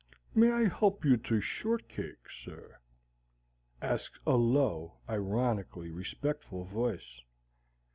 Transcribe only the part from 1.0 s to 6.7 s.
you to shortcake, sir?" asks a low, ironically respectful